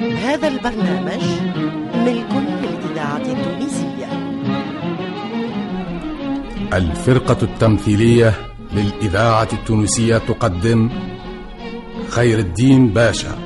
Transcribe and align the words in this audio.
هذا 0.00 0.48
البرنامج 0.48 1.22
ملك 1.94 2.32
للإذاعة 2.62 3.16
التونسية. 3.16 4.08
الفرقة 6.72 7.36
التمثيلية 7.42 8.34
للإذاعة 8.72 9.48
التونسية 9.52 10.18
تقدم 10.18 10.90
خير 12.08 12.38
الدين 12.38 12.88
باشا. 12.88 13.38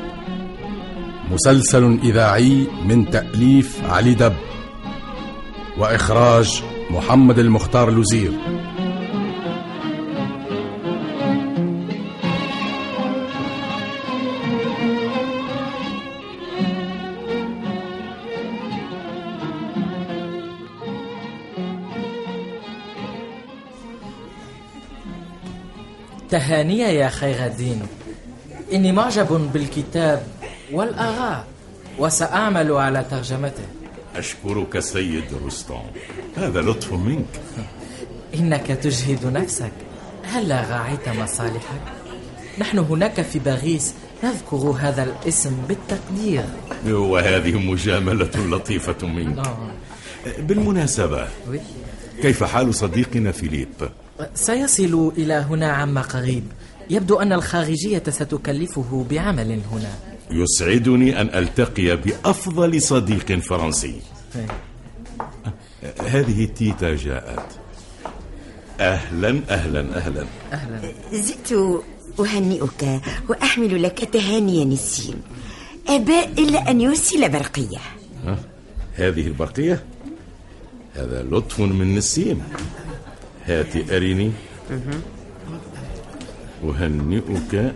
مسلسل 1.31 1.99
إذاعي 2.05 2.67
من 2.85 3.11
تأليف 3.11 3.91
علي 3.91 4.15
دب 4.15 4.35
وإخراج 5.79 6.63
محمد 6.91 7.39
المختار 7.39 7.91
لوزير. 7.91 8.33
تهانية 26.35 26.87
يا 26.87 27.09
خير 27.09 27.47
الدين 27.47 27.83
إني 28.73 28.93
معجب 28.93 29.51
بالكتاب 29.53 30.27
والآراء 30.73 31.47
وسأعمل 31.99 32.73
على 32.73 33.05
ترجمته 33.11 33.65
أشكرك 34.17 34.79
سيد 34.79 35.25
رستم 35.47 35.83
هذا 36.37 36.61
لطف 36.61 36.93
منك 36.93 37.41
إنك 38.39 38.67
تجهد 38.67 39.27
نفسك 39.27 39.73
هلا 40.25 40.71
راعيت 40.71 41.09
مصالحك؟ 41.09 41.83
نحن 42.59 42.79
هناك 42.79 43.23
في 43.23 43.39
باريس 43.39 43.95
نذكر 44.25 44.57
هذا 44.57 45.03
الاسم 45.03 45.57
بالتقدير 45.69 46.45
وهذه 46.87 47.59
مجاملة 47.59 48.31
لطيفة 48.37 49.07
منك 49.07 49.37
نعم. 49.37 49.69
بالمناسبة. 50.39 51.29
كيف 52.23 52.45
حال 52.45 52.75
صديقنا 52.75 53.33
فيليب؟ 53.33 53.69
سيصل 54.35 55.13
إلى 55.19 55.35
هنا 55.35 55.73
عما 55.73 56.01
قريب. 56.01 56.45
يبدو 56.91 57.17
أن 57.17 57.33
الخارجية 57.33 58.03
ستكلفه 58.09 59.07
بعمل 59.11 59.61
هنا. 59.73 59.95
يسعدني 60.31 61.21
أن 61.21 61.27
ألتقي 61.27 61.97
بأفضل 61.97 62.83
صديق 62.83 63.33
فرنسي. 63.39 64.01
هذه 66.07 66.45
تيتا 66.45 66.97
جاءت. 66.97 67.47
أهلا 68.81 69.41
أهلا 69.51 69.97
أهلا. 69.97 70.27
أهلا. 70.53 70.81
زدت 71.13 71.83
أهنئك 72.21 73.01
وأحمل 73.29 73.83
لك 73.83 74.09
تهاني 74.13 74.65
نسيم 74.65 75.23
أبى 75.89 76.25
إلا 76.39 76.71
أن 76.71 76.81
يرسل 76.81 77.29
برقية؟ 77.29 77.79
هذه 78.95 79.27
البرقية؟ 79.27 79.85
هذا 80.97 81.23
لطف 81.23 81.61
من 81.61 81.95
نسيم 81.95 82.43
هات 83.47 83.91
أرني. 83.91 84.33
أهنئك 86.65 87.75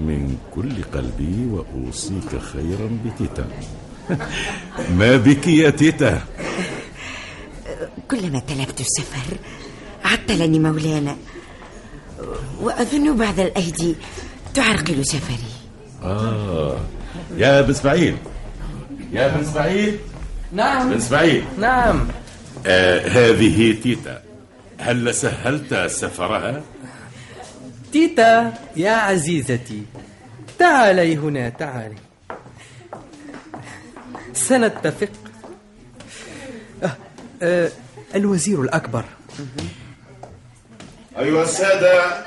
من 0.00 0.36
كل 0.54 0.82
قلبي 0.94 1.46
وأوصيك 1.50 2.38
خيرا 2.52 2.98
بتيتا. 3.04 3.48
ما 4.98 5.16
بك 5.16 5.48
يا 5.48 5.70
تيتا؟ 5.70 6.22
كلما 8.10 8.38
طلبت 8.38 8.80
السفر 8.80 9.36
عطلني 10.04 10.58
مولانا 10.58 11.16
وأظن 12.60 13.16
بعض 13.16 13.40
الأيدي 13.40 13.94
تعرقل 14.54 15.06
سفري. 15.06 15.50
آه. 16.02 16.78
يا 17.36 17.60
بن 17.60 17.70
إسماعيل. 17.70 18.16
يا 19.12 19.28
بن 19.28 19.40
إسماعيل. 19.40 19.98
بن 20.52 20.56
نعم 20.56 20.92
إسماعيل. 20.92 21.44
نعم. 21.58 22.08
آه 22.66 23.08
هذه 23.08 23.72
تيتا. 23.82 24.29
هل 24.80 25.14
سهلت 25.14 25.74
سفرها؟ 25.74 26.62
تيتا 27.92 28.52
يا 28.76 28.92
عزيزتي 28.92 29.82
تعالي 30.58 31.16
هنا 31.16 31.48
تعالي. 31.48 31.96
سنتفق. 34.32 35.08
آه 36.82 36.96
آه 37.42 37.70
الوزير 38.14 38.62
الأكبر. 38.62 39.04
أيها 41.18 41.42
السادة. 41.42 42.24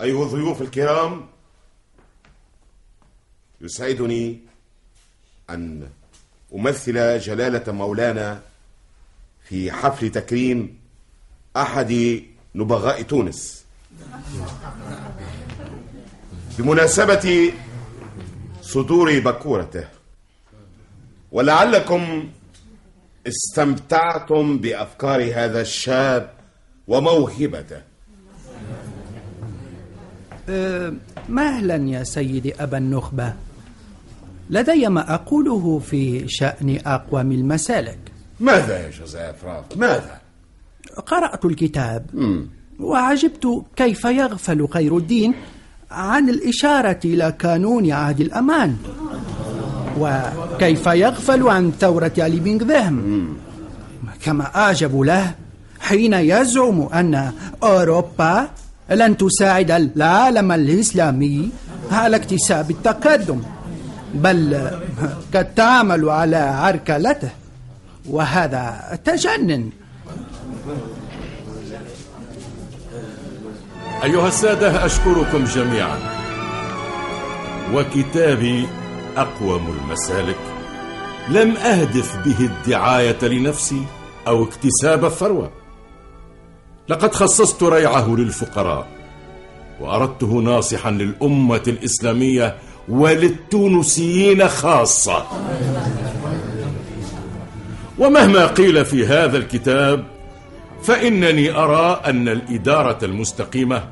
أيها 0.00 0.24
الضيوف 0.24 0.62
الكرام. 0.62 1.26
يسعدني 3.60 4.38
أن 5.50 5.88
أمثل 6.54 7.18
جلالة 7.18 7.72
مولانا 7.72 8.42
في 9.44 9.72
حفل 9.72 10.10
تكريم 10.10 10.78
أحد 11.56 12.22
نبغاء 12.54 13.02
تونس. 13.02 13.64
بمناسبة 16.58 17.52
صدور 18.62 19.18
بكورته 19.18 19.84
ولعلكم 21.32 22.28
استمتعتم 23.26 24.58
بأفكار 24.58 25.32
هذا 25.34 25.60
الشاب 25.60 26.30
وموهبته. 26.88 27.82
أه، 30.48 30.92
مهلا 31.28 31.76
يا 31.76 32.04
سيدي 32.04 32.54
أبا 32.54 32.78
النخبة. 32.78 33.34
لدي 34.50 34.88
ما 34.88 35.14
أقوله 35.14 35.78
في 35.78 36.28
شأن 36.28 36.80
أقوم 36.86 37.32
المسالك. 37.32 37.98
ماذا 38.42 38.78
يا 38.78 38.90
جوزيف 38.90 39.44
راف؟ 39.44 39.64
ماذا؟ 39.76 40.18
قرأت 41.06 41.44
الكتاب 41.44 42.06
وعجبت 42.80 43.62
كيف 43.76 44.04
يغفل 44.04 44.68
خير 44.68 44.96
الدين 44.96 45.34
عن 45.90 46.28
الإشارة 46.28 47.00
إلى 47.04 47.34
قانون 47.42 47.92
عهد 47.92 48.20
الأمان. 48.20 48.76
وكيف 49.98 50.86
يغفل 50.86 51.48
عن 51.48 51.72
ثورة 51.80 52.12
علي 52.18 52.40
بن 52.40 52.58
ذهم. 52.58 53.36
كما 54.24 54.56
أعجب 54.56 55.00
له 55.00 55.34
حين 55.80 56.14
يزعم 56.14 56.82
أن 56.82 57.32
أوروبا 57.62 58.48
لن 58.90 59.16
تساعد 59.16 59.70
العالم 59.70 60.52
الإسلامي 60.52 61.50
على 61.92 62.16
اكتساب 62.16 62.70
التقدم 62.70 63.42
بل 64.14 64.70
قد 65.34 65.54
تعمل 65.54 66.08
على 66.08 66.36
عركلته. 66.36 67.41
وهذا 68.10 68.98
تجنن. 69.04 69.70
أيها 74.04 74.28
السادة 74.28 74.86
أشكركم 74.86 75.44
جميعا. 75.44 75.98
وكتابي 77.74 78.68
أقوم 79.16 79.78
المسالك. 79.78 80.38
لم 81.28 81.56
أهدف 81.56 82.16
به 82.16 82.40
الدعاية 82.40 83.18
لنفسي 83.22 83.82
أو 84.26 84.44
اكتساب 84.44 85.04
الثروة. 85.04 85.50
لقد 86.88 87.14
خصصت 87.14 87.62
ريعه 87.62 88.08
للفقراء 88.08 88.86
وأردته 89.80 90.26
ناصحا 90.26 90.90
للأمة 90.90 91.62
الإسلامية 91.68 92.58
وللتونسيين 92.88 94.48
خاصة. 94.48 95.26
ومهما 98.02 98.46
قيل 98.46 98.84
في 98.84 99.06
هذا 99.06 99.38
الكتاب 99.38 100.04
فإنني 100.82 101.50
أرى 101.50 102.00
أن 102.06 102.28
الإدارة 102.28 102.98
المستقيمة 103.02 103.88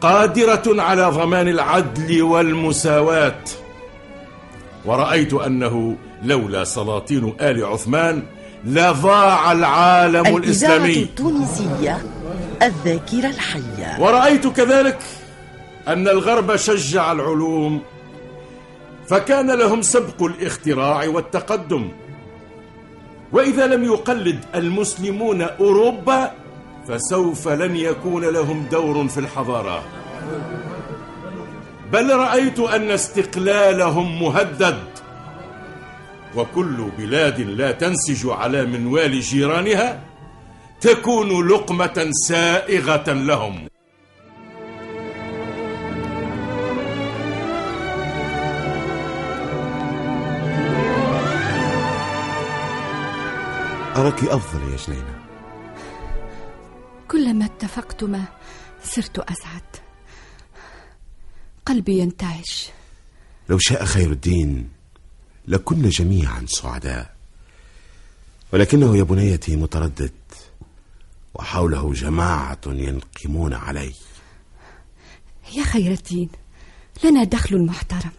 قادرة 0.00 0.82
على 0.82 1.06
ضمان 1.10 1.48
العدل 1.48 2.22
والمساواة. 2.22 3.44
ورأيت 4.84 5.34
أنه 5.34 5.96
لولا 6.22 6.64
سلاطين 6.64 7.34
آل 7.40 7.64
عثمان 7.64 8.22
لضاع 8.64 9.52
العالم 9.52 10.36
الإسلامي. 10.36 11.02
التونسية 11.02 12.02
الذاكرة 12.62 13.28
الحية. 13.28 13.96
ورأيت 14.00 14.46
كذلك 14.46 14.98
أن 15.88 16.08
الغرب 16.08 16.56
شجع 16.56 17.12
العلوم 17.12 17.80
فكان 19.08 19.50
لهم 19.50 19.82
سبق 19.82 20.22
الاختراع 20.22 21.08
والتقدم. 21.08 21.88
وإذا 23.32 23.66
لم 23.66 23.84
يقلد 23.84 24.44
المسلمون 24.54 25.42
أوروبا 25.42 26.32
فسوف 26.88 27.48
لن 27.48 27.76
يكون 27.76 28.24
لهم 28.24 28.66
دور 28.70 29.08
في 29.08 29.20
الحضارة. 29.20 29.82
بل 31.92 32.16
رأيت 32.16 32.60
أن 32.60 32.90
استقلالهم 32.90 34.22
مهدد 34.22 34.78
وكل 36.36 36.88
بلاد 36.98 37.40
لا 37.40 37.72
تنسج 37.72 38.26
على 38.28 38.66
منوال 38.66 39.20
جيرانها 39.20 40.00
تكون 40.80 41.48
لقمة 41.48 42.08
سائغة 42.26 43.12
لهم. 43.12 43.68
أراك 53.96 54.24
أفضل 54.24 54.72
يا 54.72 54.76
جنينة. 54.76 55.20
كلما 57.08 57.44
اتفقتما 57.44 58.24
صرت 58.84 59.18
أسعد. 59.18 59.62
قلبي 61.66 61.98
ينتعش. 61.98 62.68
لو 63.48 63.58
شاء 63.58 63.84
خير 63.84 64.12
الدين 64.12 64.68
لكنا 65.48 65.88
جميعا 65.88 66.44
سعداء. 66.48 67.16
ولكنه 68.52 68.96
يا 68.96 69.02
بنيتي 69.02 69.56
متردد 69.56 70.12
وحوله 71.34 71.92
جماعة 71.92 72.60
ينقمون 72.66 73.54
عليه 73.54 73.94
يا 75.52 75.64
خير 75.64 75.92
الدين 75.92 76.28
لنا 77.04 77.24
دخل 77.24 77.66
محترم 77.66 78.12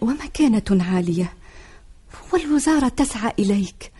ومكانة 0.00 0.84
عالية 0.84 1.32
والوزارة 2.32 2.88
تسعى 2.88 3.32
إليك. 3.38 3.92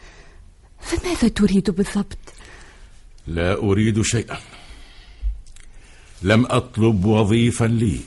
فماذا 0.81 1.29
تريد 1.29 1.71
بالضبط؟ 1.71 2.19
لا 3.27 3.55
أريد 3.55 4.03
شيئا. 4.03 4.39
لم 6.23 6.47
أطلب 6.47 7.05
وظيفا 7.05 7.65
لي. 7.65 8.01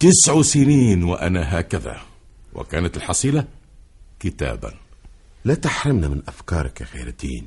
تسع 0.00 0.42
سنين 0.42 1.02
وأنا 1.04 1.60
هكذا. 1.60 2.00
وكانت 2.54 2.96
الحصيلة 2.96 3.44
كتابا. 4.20 4.74
لا 5.44 5.54
تحرمنا 5.54 6.08
من 6.08 6.22
أفكارك 6.28 6.80
يا 6.80 6.86
خير 6.86 7.06
الدين 7.06 7.46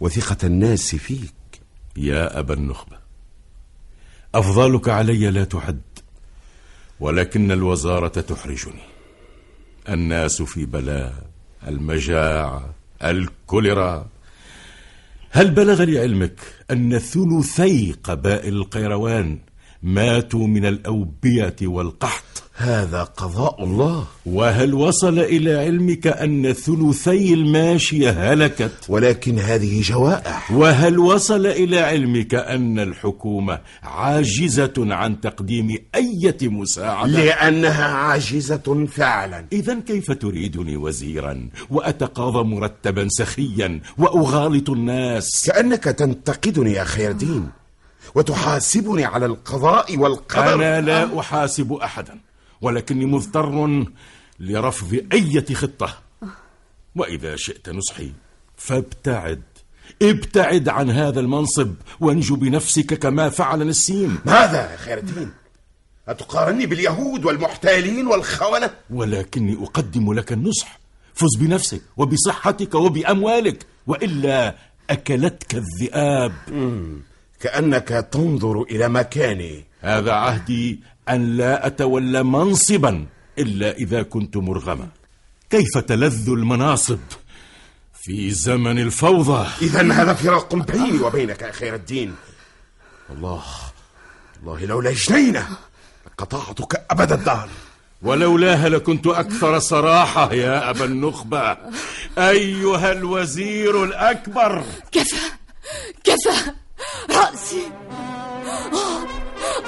وثقة 0.00 0.46
الناس 0.46 0.94
فيك. 0.94 1.32
يا 1.96 2.38
أبا 2.38 2.54
النخبة 2.54 2.96
أفضالك 4.34 4.88
علي 4.88 5.30
لا 5.30 5.44
تعد 5.44 5.80
ولكن 7.00 7.52
الوزارة 7.52 8.20
تحرجني. 8.20 8.82
الناس 9.88 10.42
في 10.42 10.64
بلاء 10.64 11.30
المجاعة 11.66 12.74
الكوليرا. 13.04 14.08
هل 15.30 15.50
بلغ 15.50 15.82
لعلمك 15.84 16.40
أن 16.70 16.98
ثلثي 16.98 17.92
قبائل 17.92 18.54
القيروان 18.54 19.38
ماتوا 19.82 20.46
من 20.46 20.66
الأوبية 20.66 21.56
والقحط. 21.62 22.42
هذا 22.54 23.02
قضاء 23.02 23.64
الله. 23.64 24.04
وهل 24.26 24.74
وصل 24.74 25.18
إلى 25.18 25.54
علمك 25.54 26.06
أن 26.06 26.52
ثلثي 26.52 27.34
الماشية 27.34 28.10
هلكت؟ 28.10 28.72
ولكن 28.88 29.38
هذه 29.38 29.82
جوائح. 29.82 30.52
وهل 30.52 30.98
وصل 30.98 31.46
إلى 31.46 31.78
علمك 31.78 32.34
أن 32.34 32.78
الحكومة 32.78 33.60
عاجزة 33.82 34.72
عن 34.78 35.20
تقديم 35.20 35.78
أي 35.94 36.34
مساعدة؟ 36.42 37.12
لأنها 37.24 37.84
عاجزة 37.84 38.86
فعلا. 38.90 39.46
إذا 39.52 39.80
كيف 39.80 40.12
تريدني 40.12 40.76
وزيرا 40.76 41.48
وأتقاضى 41.70 42.44
مرتبا 42.44 43.08
سخيا 43.10 43.80
وأغالط 43.98 44.70
الناس؟ 44.70 45.46
كأنك 45.46 45.84
تنتقدني 45.84 46.72
يا 46.72 46.84
خير 46.84 47.12
دين 47.12 47.61
وتحاسبني 48.14 49.04
على 49.04 49.26
القضاء 49.26 49.96
والقدر. 49.96 50.54
أنا 50.54 50.80
لا 50.80 51.20
أحاسب 51.20 51.72
أحدا 51.72 52.20
ولكني 52.60 53.06
مضطر 53.06 53.86
لرفض 54.40 55.06
أي 55.12 55.54
خطة. 55.54 55.98
وإذا 56.96 57.36
شئت 57.36 57.68
نصحي 57.68 58.12
فابتعد. 58.56 59.42
ابتعد 60.02 60.68
عن 60.68 60.90
هذا 60.90 61.20
المنصب 61.20 61.74
وانجو 62.00 62.36
بنفسك 62.36 62.94
كما 62.94 63.28
فعل 63.28 63.66
نسيم. 63.66 64.18
ماذا 64.24 64.72
يا 64.72 64.76
خير 64.76 64.98
الدين؟ 64.98 65.32
أتقارني 66.08 66.66
باليهود 66.66 67.24
والمحتالين 67.24 68.06
والخونة؟ 68.06 68.70
ولكني 68.90 69.58
أقدم 69.62 70.12
لك 70.12 70.32
النصح. 70.32 70.80
فز 71.14 71.36
بنفسك 71.40 71.82
وبصحتك 71.96 72.74
وبأموالك 72.74 73.66
وإلا 73.86 74.54
أكلتك 74.90 75.54
الذئاب. 75.54 76.32
كأنك 77.42 77.88
تنظر 78.12 78.62
إلى 78.62 78.88
مكاني. 78.88 79.64
هذا 79.80 80.12
عهدي 80.12 80.80
أن 81.08 81.36
لا 81.36 81.66
أتولى 81.66 82.22
منصبا 82.22 83.06
إلا 83.38 83.72
إذا 83.72 84.02
كنت 84.02 84.36
مرغما. 84.36 84.88
كيف 85.50 85.78
تلذ 85.78 86.28
المناصب 86.28 86.98
في 88.02 88.30
زمن 88.30 88.78
الفوضى؟ 88.78 89.46
إذا 89.62 89.92
هذا 89.92 90.14
فراق 90.14 90.54
بيني 90.54 90.98
وبينك 90.98 91.42
يا 91.42 91.52
خير 91.52 91.74
الدين. 91.74 92.14
الله 93.10 93.42
الله 94.42 94.64
لولا 94.64 94.92
جنينة 94.92 95.48
قطعتك 96.18 96.86
أبد 96.90 97.12
الدهر. 97.12 97.48
ولولاها 98.02 98.68
لكنت 98.68 99.06
أكثر 99.06 99.58
صراحة 99.58 100.32
يا 100.32 100.70
أبا 100.70 100.84
النخبة. 100.84 101.56
أيها 102.18 102.92
الوزير 102.92 103.84
الأكبر. 103.84 104.64
كفى 104.92 105.16
كفى. 106.04 106.61
رأسي. 107.10 107.72
آه، 108.72 109.04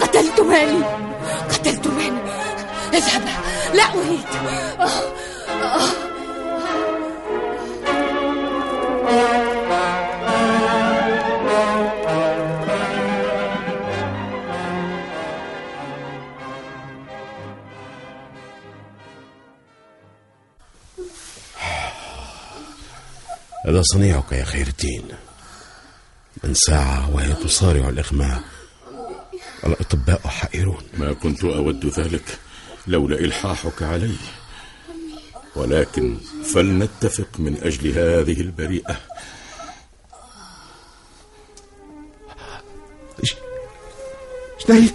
قتلت 0.01 0.41
مالي. 0.41 0.85
قتلت 1.51 1.87
مالي. 1.87 2.23
اذهب. 2.95 3.23
لا 3.75 3.85
أريد. 3.85 4.27
آه، 4.81 5.15
هذا 23.67 23.83
صنيعك 23.83 24.33
يا 24.33 24.45
خير 24.45 24.67
الدين. 24.67 25.09
من 26.45 26.55
ساعة 26.55 27.15
وهي 27.15 27.35
تصارع 27.35 27.89
الإغماء. 27.89 28.43
الأطباء 29.67 30.29
حائرون. 30.29 30.83
ما 30.99 31.13
كنت 31.13 31.45
أود 31.45 31.87
ذلك 31.87 32.39
لولا 32.87 33.19
إلحاحك 33.19 33.83
علي. 33.83 34.17
ولكن 35.57 36.17
فلنتفق 36.55 37.29
من 37.39 37.57
أجل 37.63 37.99
هذه 37.99 38.41
البريئة. 38.41 38.97
جنين 44.69 44.93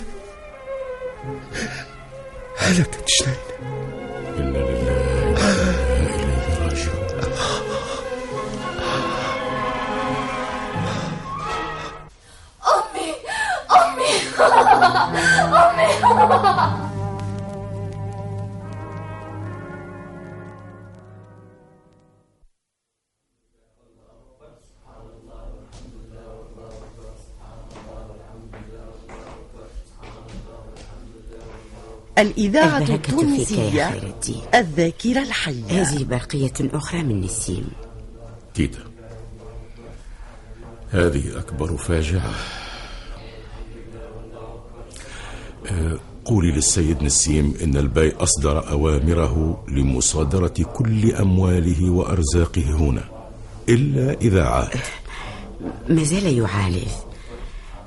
هلكت 2.58 3.06
جنين 3.22 3.79
أمي. 15.20 15.90
الإذاعة 32.20 32.78
البركة 32.78 32.86
فيك 32.86 32.90
يا 32.90 32.96
التونسية 32.96 33.92
خير 33.92 34.04
الدين 34.04 34.42
الذاكرة 34.56 35.22
الحية. 35.22 35.82
هذه 35.82 36.04
برقية 36.04 36.54
أخرى 36.74 37.04
من 37.04 37.22
نسيم. 37.22 37.68
تيتا 38.54 38.80
هذه 40.92 41.40
أكبر 41.40 41.78
فاجعة. 41.78 42.32
قولي 46.26 46.52
للسيد 46.52 47.04
نسيم 47.04 47.54
إن 47.64 47.78
الباي 47.78 48.12
أصدر 48.20 48.70
أوامره 48.72 49.64
لمصادرة 49.68 50.54
كل 50.74 51.16
أمواله 51.16 51.90
وأرزاقه 51.90 52.72
هنا 52.72 53.04
إلا 53.70 54.14
إذا 54.22 54.44
عاد. 54.44 54.80
ما 55.90 56.04
زال 56.04 56.38
يعالج 56.38 56.88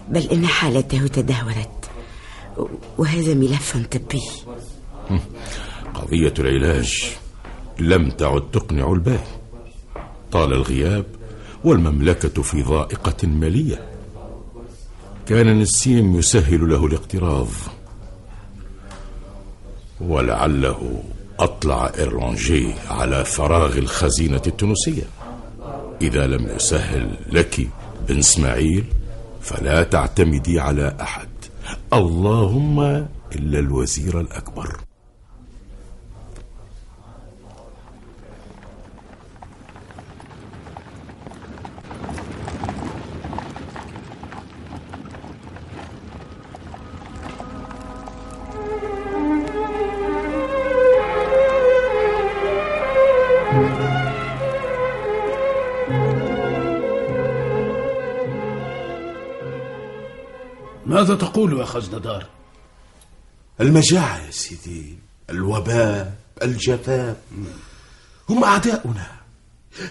بل 0.08 0.22
إن 0.22 0.46
حالته 0.46 1.06
تدهورت 1.06 1.90
وهذا 2.98 3.34
ملف 3.34 3.76
طبي. 3.76 4.22
قضية 5.94 6.34
العلاج 6.38 7.04
لم 7.78 8.10
تعد 8.10 8.50
تقنع 8.50 8.92
الباي 8.92 9.18
طال 10.32 10.52
الغياب 10.52 11.06
والمملكة 11.64 12.42
في 12.42 12.62
ضائقة 12.62 13.28
مالية. 13.28 13.91
كان 15.32 15.58
نسيم 15.60 16.18
يسهل 16.18 16.70
له 16.70 16.86
الاقتراض. 16.86 17.48
ولعله 20.00 21.02
أطلع 21.38 21.90
إيرلانجي 21.98 22.74
على 22.90 23.24
فراغ 23.24 23.78
الخزينة 23.78 24.42
التونسية. 24.46 25.02
إذا 26.02 26.26
لم 26.26 26.48
يسهل 26.56 27.16
لك 27.32 27.68
بن 28.08 28.18
إسماعيل 28.18 28.84
فلا 29.40 29.82
تعتمدي 29.82 30.60
على 30.60 30.96
أحد. 31.00 31.28
اللهم 31.92 32.80
إلا 33.34 33.58
الوزير 33.58 34.20
الأكبر. 34.20 34.76
ماذا 61.02 61.14
تقول 61.14 61.58
يا 61.58 61.64
خزندار 61.64 62.26
المجاعة 63.60 64.26
يا 64.26 64.30
سيدي 64.30 64.98
الوباء 65.30 66.14
الجفاف 66.42 67.16
هم 68.28 68.44
أعداؤنا. 68.44 69.06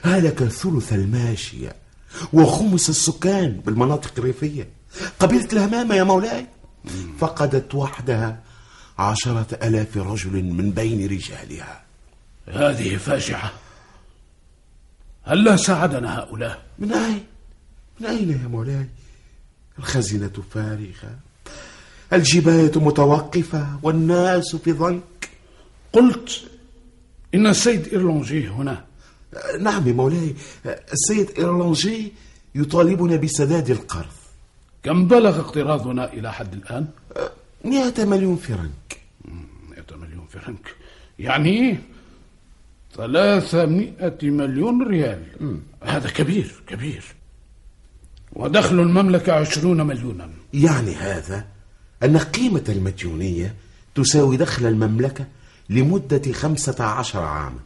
هلك 0.04 0.44
ثلث 0.44 0.94
الماشية 0.94 1.76
وخمس 2.34 2.90
السكان 2.90 3.52
بالمناطق 3.52 4.12
الريفية. 4.18 4.70
قبيلة 5.20 5.48
الهمامة 5.54 5.96
يا 5.96 6.04
مولاي. 6.04 6.48
فقدت 7.20 7.76
وحدها 7.76 8.40
عشرة 9.00 9.60
ألاف 9.64 9.98
رجل 9.98 10.44
من 10.44 10.72
بين 10.72 11.10
رجالها. 11.10 11.84
هذه 12.48 12.98
فاجعة. 12.98 13.52
هل 15.24 15.60
ساعدنا 15.60 16.20
هؤلاء؟ 16.20 16.62
من 16.80 16.94
أين؟ 16.94 17.26
من 18.00 18.08
أين 18.08 18.30
يا 18.30 18.48
مولاي؟ 18.48 19.01
الخزينة 19.82 20.34
فارغة. 20.52 21.20
الجباية 22.14 22.72
متوقفة 22.76 23.80
والناس 23.84 24.56
في 24.56 24.72
ضنك 24.72 25.30
قلت 25.94 26.44
إن 27.36 27.48
السيد 27.48 27.88
إيرلونجي 27.88 28.48
هنا. 28.48 28.86
نعم 29.60 29.88
يا 29.88 29.94
مولاي 29.94 30.36
السيد 30.66 31.32
إيرلونجي 31.38 32.14
يطالبنا 32.56 33.16
بسداد 33.16 33.70
القرض. 33.70 34.18
كم 34.84 35.08
بلغ 35.08 35.40
اقتراضنا 35.40 36.14
إلى 36.14 36.34
حد 36.34 36.54
الآن؟ 36.54 36.88
مئة 37.66 38.06
مليون 38.06 38.36
فرنك. 38.36 38.98
مئة 39.70 39.96
مليون 39.96 40.26
فرنك. 40.30 40.76
يعني 41.20 41.80
ثلاثمائة 42.96 44.18
مليون 44.24 44.88
ريال. 44.88 45.24
هذا 45.84 46.10
كبير 46.10 46.64
كبير. 46.68 47.04
ودخل 48.34 48.80
المملكة 48.80 49.34
عشرون 49.34 49.82
مليونا. 49.82 50.30
يعني 50.54 50.96
هذا 50.96 51.46
أن 52.04 52.18
قيمة 52.18 52.64
المديونية 52.70 53.56
تساوي 53.96 54.38
دخل 54.38 54.66
المملكة 54.66 55.26
لمدة 55.70 56.32
خمسة 56.32 56.84
عشر 56.84 57.20
عاما. 57.20 57.60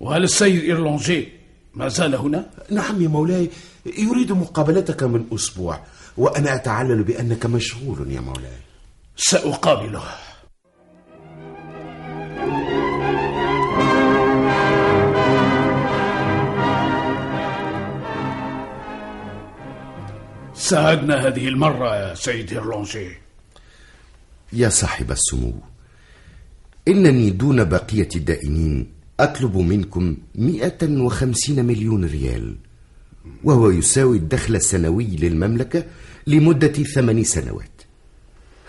وهل 0.00 0.24
السيد 0.24 0.62
إيرلونجي 0.62 1.28
ما 1.74 1.88
زال 1.88 2.14
هنا؟ 2.14 2.50
نعم 2.70 3.02
يا 3.02 3.08
مولاي 3.08 3.50
يريد 3.86 4.32
مقابلتك 4.32 5.02
من 5.02 5.24
أسبوع 5.34 5.80
وأنا 6.16 6.54
أتعلل 6.54 7.02
بأنك 7.02 7.46
مشغول 7.46 8.10
يا 8.10 8.20
مولاي. 8.20 8.58
سأقابله. 9.16 10.02
ساعدنا 20.70 21.26
هذه 21.26 21.48
المرة 21.48 21.96
يا 21.96 22.14
سيد 22.14 22.52
إيرلونجي 22.52 23.08
يا 24.52 24.68
صاحب 24.68 25.10
السمو 25.10 25.52
إنني 26.88 27.30
دون 27.30 27.64
بقية 27.64 28.08
الدائنين 28.16 28.92
أطلب 29.20 29.56
منكم 29.56 30.16
مئة 30.34 31.00
وخمسين 31.02 31.64
مليون 31.64 32.04
ريال 32.04 32.56
وهو 33.44 33.70
يساوي 33.70 34.16
الدخل 34.16 34.54
السنوي 34.56 35.04
للمملكة 35.04 35.84
لمدة 36.26 36.72
ثمان 36.72 37.24
سنوات. 37.24 37.82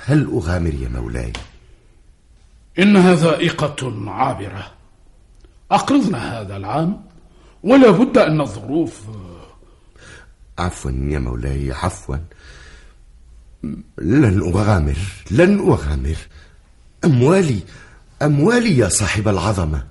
هل 0.05 0.25
أغامر 0.33 0.73
يا 0.73 0.89
مولاي؟ 0.89 1.33
إنها 2.79 3.15
ذائقة 3.15 4.09
عابرة. 4.11 4.71
أقرضنا 5.71 6.41
هذا 6.41 6.57
العام 6.57 7.01
ولا 7.63 7.91
بد 7.91 8.17
أن 8.17 8.41
الظروف 8.41 9.01
عفوا 10.61 10.91
يا 10.91 11.19
مولاي 11.19 11.71
عفوا. 11.71 12.15
لن 13.97 14.41
أغامر 14.55 14.97
لن 15.31 15.59
أغامر. 15.59 16.17
أموالي 17.05 17.59
أموالي 18.21 18.77
يا 18.77 18.89
صاحب 18.89 19.27
العظمة. 19.27 19.87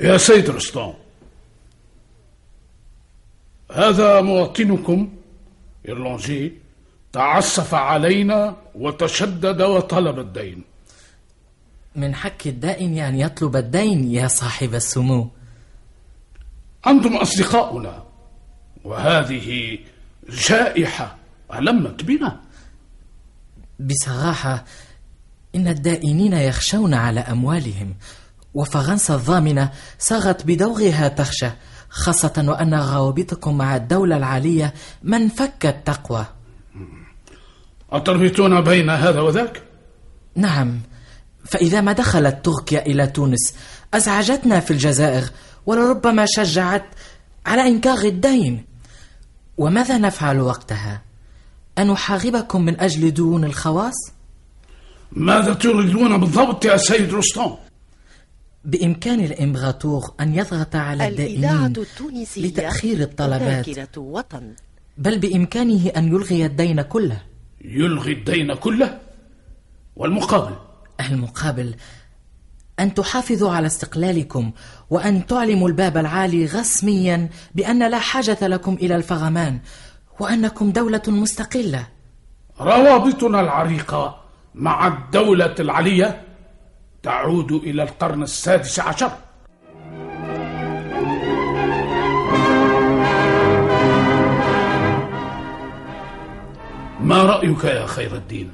يا 0.00 0.18
سيد 0.18 0.50
رستم 0.50 0.92
هذا 3.90 4.20
مواطنكم 4.20 5.08
إيرلونجي 5.88 6.52
تعسف 7.12 7.74
علينا 7.74 8.56
وتشدد 8.74 9.62
وطلب 9.62 10.18
الدين. 10.18 10.64
من 11.96 12.14
حق 12.14 12.46
الدائن 12.46 12.98
أن 12.98 13.16
يطلب 13.16 13.56
الدين 13.56 14.10
يا 14.10 14.28
صاحب 14.28 14.74
السمو. 14.74 15.28
أنتم 16.86 17.16
أصدقاؤنا 17.16 18.04
وهذه 18.84 19.78
جائحة 20.48 21.16
ألمت 21.54 22.04
بنا. 22.04 22.40
بصراحة 23.80 24.64
إن 25.54 25.68
الدائنين 25.68 26.32
يخشون 26.32 26.94
على 26.94 27.20
أموالهم 27.20 27.94
وفرنسا 28.54 29.14
الضامنة 29.14 29.70
صارت 29.98 30.46
بدورها 30.46 31.08
تخشى 31.08 31.50
خاصة 31.90 32.44
وأن 32.48 32.74
روابطكم 32.74 33.58
مع 33.58 33.76
الدولة 33.76 34.16
العالية 34.16 34.74
منفك 35.02 35.66
التقوى 35.66 36.26
أتربطون 37.92 38.60
بين 38.60 38.90
هذا 38.90 39.20
وذاك؟ 39.20 39.62
نعم 40.34 40.80
فإذا 41.44 41.80
ما 41.80 41.92
دخلت 41.92 42.44
تركيا 42.44 42.86
إلى 42.86 43.06
تونس 43.06 43.54
أزعجتنا 43.94 44.60
في 44.60 44.70
الجزائر 44.70 45.24
ولربما 45.66 46.26
شجعت 46.28 46.84
على 47.46 47.62
إنكار 47.62 47.98
الدين 47.98 48.64
وماذا 49.58 49.98
نفعل 49.98 50.40
وقتها؟ 50.40 51.02
أن 51.78 51.86
نحاربكم 51.86 52.64
من 52.64 52.80
أجل 52.80 53.10
ديون 53.10 53.44
الخواص؟ 53.44 53.94
ماذا 55.12 55.54
تريدون 55.54 56.20
بالضبط 56.20 56.64
يا 56.64 56.76
سيد 56.76 57.14
رستم؟ 57.14 57.54
بإمكان 58.64 59.20
الإمبراطور 59.20 60.12
أن 60.20 60.34
يضغط 60.34 60.76
على 60.76 61.08
الدائنين 61.08 61.72
لتأخير 62.36 63.00
الطلبات. 63.00 63.98
وطن. 63.98 64.54
بل 64.98 65.18
بإمكانه 65.18 65.88
أن 65.96 66.08
يلغي 66.08 66.46
الدين 66.46 66.82
كله. 66.82 67.22
يلغي 67.64 68.12
الدين 68.12 68.54
كله؟ 68.54 69.00
والمقابل؟ 69.96 70.56
المقابل 71.00 71.74
أن 72.80 72.94
تحافظوا 72.94 73.50
على 73.50 73.66
استقلالكم 73.66 74.52
وأن 74.90 75.26
تعلموا 75.26 75.68
الباب 75.68 75.96
العالي 75.96 76.44
رسميا 76.44 77.28
بأن 77.54 77.90
لا 77.90 77.98
حاجة 77.98 78.46
لكم 78.46 78.74
إلى 78.74 78.96
الفغمان 78.96 79.60
وأنكم 80.20 80.70
دولة 80.70 81.02
مستقلة. 81.08 81.86
روابطنا 82.60 83.40
العريقة 83.40 84.20
مع 84.54 84.86
الدولة 84.86 85.54
العلية 85.60 86.29
تعود 87.02 87.52
إلى 87.52 87.82
القرن 87.82 88.22
السادس 88.22 88.80
عشر 88.80 89.10
ما 97.00 97.22
رأيك 97.22 97.64
يا 97.64 97.86
خير 97.86 98.14
الدين؟ 98.14 98.50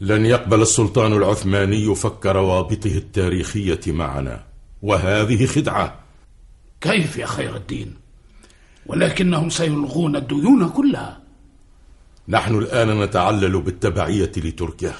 لن 0.00 0.26
يقبل 0.26 0.62
السلطان 0.62 1.12
العثماني 1.12 1.94
فك 1.94 2.26
روابطه 2.26 2.94
التاريخية 2.96 3.80
معنا 3.86 4.44
وهذه 4.82 5.46
خدعة 5.46 5.94
كيف 6.80 7.16
يا 7.18 7.26
خير 7.26 7.56
الدين؟ 7.56 7.94
ولكنهم 8.86 9.50
سيلغون 9.50 10.16
الديون 10.16 10.68
كلها 10.68 11.20
نحن 12.28 12.54
الآن 12.54 13.00
نتعلل 13.02 13.60
بالتبعية 13.60 14.32
لتركيا 14.36 14.94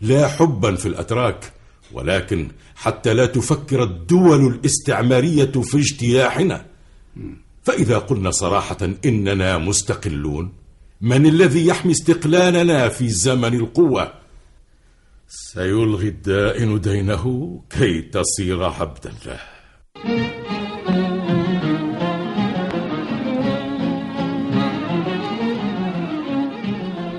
لا 0.00 0.28
حبا 0.28 0.76
في 0.76 0.86
الأتراك 0.86 1.52
ولكن 1.92 2.48
حتى 2.76 3.14
لا 3.14 3.26
تفكر 3.26 3.82
الدول 3.82 4.46
الاستعمارية 4.46 5.44
في 5.44 5.78
اجتياحنا. 5.78 6.66
فإذا 7.62 7.98
قلنا 7.98 8.30
صراحة 8.30 8.78
إننا 9.04 9.58
مستقلون 9.58 10.52
من 11.00 11.26
الذي 11.26 11.66
يحمي 11.66 11.92
استقلالنا 11.92 12.88
في 12.88 13.08
زمن 13.08 13.54
القوة؟ 13.54 14.12
سيلغي 15.28 16.08
الدائن 16.08 16.80
دينه 16.80 17.60
كي 17.70 18.02
تصير 18.02 18.64
عبدا 18.64 19.12
له 19.26 19.40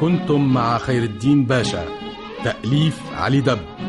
كنتم 0.01 0.53
مع 0.53 0.77
خير 0.77 1.03
الدين 1.03 1.45
باشا. 1.45 1.85
تأليف 2.43 2.99
علي 3.13 3.41
دب. 3.41 3.80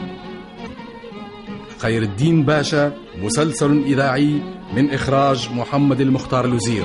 خير 1.82 2.02
الدين 2.02 2.42
باشا 2.44 2.92
مسلسل 3.22 3.82
إذاعي 3.86 4.42
من 4.76 4.90
إخراج 4.90 5.48
محمد 5.54 6.00
المختار 6.00 6.44
الوزير. 6.44 6.84